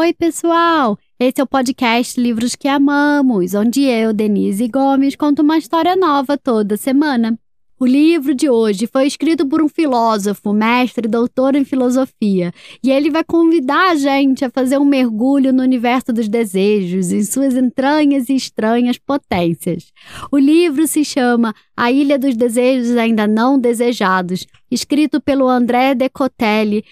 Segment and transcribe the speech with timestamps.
[0.00, 0.96] Oi, pessoal!
[1.18, 6.38] Esse é o podcast Livros que Amamos, onde eu, Denise Gomes, conto uma história nova
[6.38, 7.36] toda semana.
[7.80, 12.92] O livro de hoje foi escrito por um filósofo, mestre e doutor em filosofia, e
[12.92, 17.56] ele vai convidar a gente a fazer um mergulho no universo dos desejos, em suas
[17.56, 19.92] entranhas e estranhas potências.
[20.30, 26.84] O livro se chama A Ilha dos Desejos Ainda Não Desejados, escrito pelo André Decotelli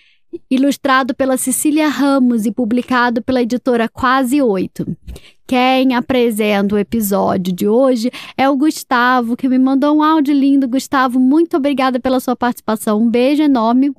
[0.50, 4.86] ilustrado pela Cecília Ramos e publicado pela editora Quase Oito.
[5.46, 10.66] Quem apresenta o episódio de hoje é o Gustavo, que me mandou um áudio lindo.
[10.66, 13.00] Gustavo, muito obrigada pela sua participação.
[13.00, 13.92] Um beijo enorme.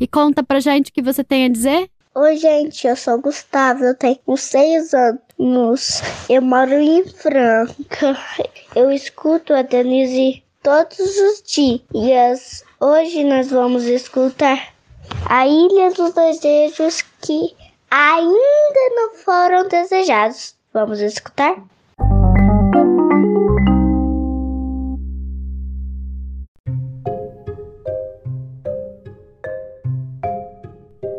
[0.00, 1.90] E conta pra gente o que você tem a dizer.
[2.14, 6.02] Oi, gente, eu sou o Gustavo, eu tenho seis anos.
[6.28, 8.18] Eu moro em Franca.
[8.74, 12.64] Eu escuto a Denise todos os dias.
[12.80, 14.74] Hoje nós vamos escutar
[15.26, 17.54] a Ilha dos Desejos que
[17.90, 20.54] ainda não foram desejados.
[20.72, 21.56] Vamos escutar?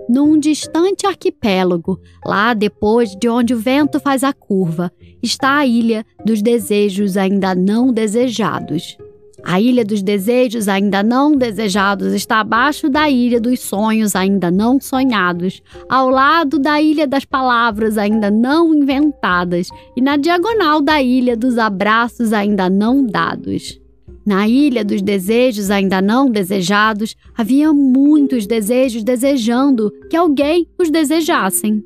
[0.09, 4.91] Num distante arquipélago, lá depois de onde o vento faz a curva,
[5.23, 8.97] está a ilha dos desejos ainda não desejados.
[9.43, 14.79] A ilha dos desejos ainda não desejados está abaixo da ilha dos sonhos ainda não
[14.79, 21.35] sonhados, ao lado da ilha das palavras ainda não inventadas e na diagonal da ilha
[21.35, 23.81] dos abraços ainda não dados.
[24.25, 31.83] Na ilha dos desejos ainda não desejados, havia muitos desejos desejando que alguém os desejassem.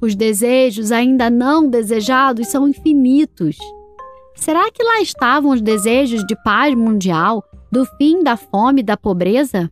[0.00, 3.56] Os desejos ainda não desejados são infinitos.
[4.38, 8.96] Será que lá estavam os desejos de paz mundial, do fim da fome e da
[8.96, 9.70] pobreza?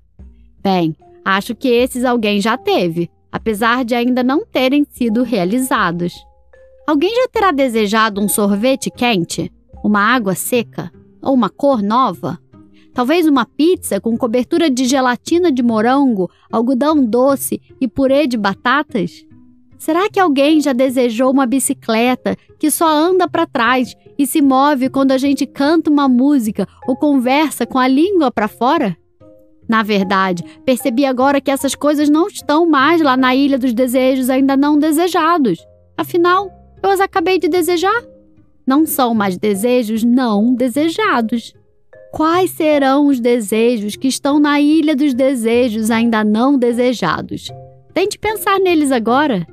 [0.62, 6.12] Bem, acho que esses alguém já teve, apesar de ainda não terem sido realizados.
[6.86, 9.50] Alguém já terá desejado um sorvete quente,
[9.82, 12.38] uma água seca ou uma cor nova?
[12.92, 19.24] Talvez uma pizza com cobertura de gelatina de morango, algodão doce e purê de batatas?
[19.78, 24.88] Será que alguém já desejou uma bicicleta que só anda para trás e se move
[24.88, 28.96] quando a gente canta uma música ou conversa com a língua para fora?
[29.68, 34.30] Na verdade, percebi agora que essas coisas não estão mais lá na ilha dos desejos
[34.30, 35.58] ainda não desejados.
[35.96, 36.50] Afinal,
[36.82, 38.02] eu as acabei de desejar.
[38.66, 41.52] Não são mais desejos não desejados.
[42.12, 47.48] Quais serão os desejos que estão na ilha dos desejos ainda não desejados?
[47.92, 49.46] Tente pensar neles agora.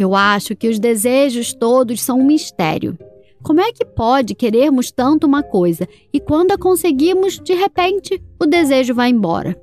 [0.00, 2.96] Eu acho que os desejos todos são um mistério.
[3.42, 8.46] Como é que pode querermos tanto uma coisa e quando a conseguimos, de repente, o
[8.46, 9.54] desejo vai embora?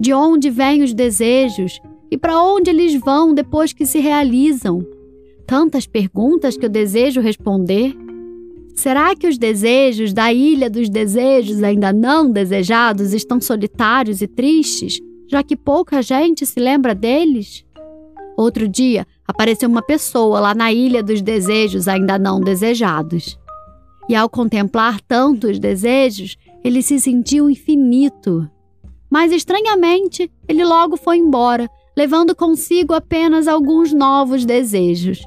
[0.00, 4.84] De onde vêm os desejos e para onde eles vão depois que se realizam?
[5.46, 7.96] Tantas perguntas que eu desejo responder.
[8.74, 14.98] Será que os desejos da ilha dos desejos ainda não desejados estão solitários e tristes,
[15.28, 17.64] já que pouca gente se lembra deles?
[18.40, 23.38] Outro dia, apareceu uma pessoa lá na ilha dos desejos ainda não desejados.
[24.08, 28.50] E ao contemplar tantos desejos, ele se sentiu infinito.
[29.10, 35.22] Mas estranhamente, ele logo foi embora, levando consigo apenas alguns novos desejos.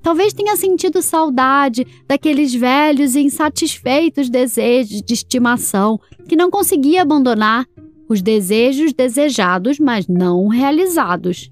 [0.00, 5.98] Talvez tenha sentido saudade daqueles velhos e insatisfeitos desejos de estimação
[6.28, 7.66] que não conseguia abandonar,
[8.08, 11.50] os desejos desejados, mas não realizados.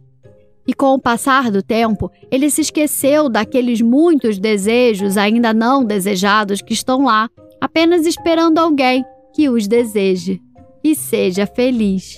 [0.70, 6.62] E com o passar do tempo, ele se esqueceu daqueles muitos desejos ainda não desejados
[6.62, 7.28] que estão lá,
[7.60, 9.04] apenas esperando alguém
[9.34, 10.40] que os deseje
[10.84, 12.16] e seja feliz.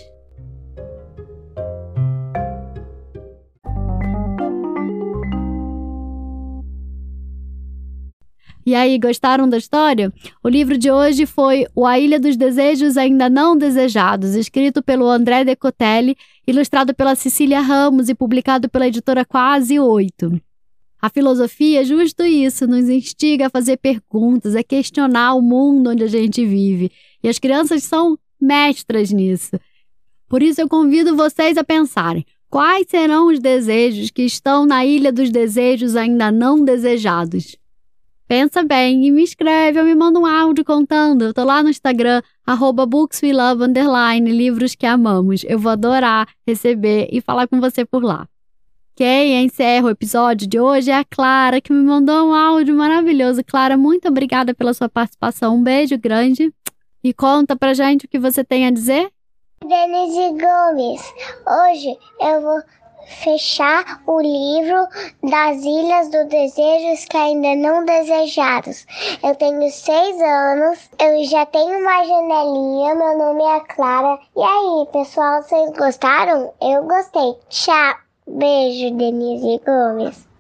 [8.65, 10.13] E aí, gostaram da história?
[10.43, 15.09] O livro de hoje foi O A Ilha dos Desejos Ainda Não Desejados, escrito pelo
[15.09, 16.17] André Decotelli,
[16.47, 20.41] ilustrado pela Cecília Ramos e publicado pela editora Quase Oito.
[21.01, 26.05] A filosofia é justo isso, nos instiga a fazer perguntas, a questionar o mundo onde
[26.05, 26.93] a gente vive.
[27.21, 29.59] E as crianças são mestras nisso.
[30.29, 35.13] Por isso eu convido vocês a pensarem: quais serão os desejos que estão na ilha
[35.13, 37.57] dos desejos ainda não desejados?
[38.33, 41.23] Pensa bem e me escreve ou me manda um áudio contando.
[41.23, 45.45] Eu tô lá no Instagram, arroba bookswelove, underline, livros que amamos.
[45.47, 48.27] Eu vou adorar receber e falar com você por lá.
[48.97, 53.45] Quem encerra o episódio de hoje é a Clara, que me mandou um áudio maravilhoso.
[53.45, 55.57] Clara, muito obrigada pela sua participação.
[55.57, 56.51] Um beijo grande.
[57.05, 59.13] E conta pra gente o que você tem a dizer.
[59.61, 61.03] Denise Gomes,
[61.47, 62.63] hoje eu vou
[63.07, 64.87] fechar o livro
[65.23, 68.87] das Ilhas do Desejos que ainda não desejados.
[69.23, 74.19] Eu tenho seis anos, eu já tenho uma janelinha, meu nome é Clara.
[74.37, 76.53] E aí, pessoal, vocês gostaram?
[76.61, 77.37] Eu gostei.
[77.49, 77.95] Tchau.
[78.27, 80.32] Beijo, Denise Gomes.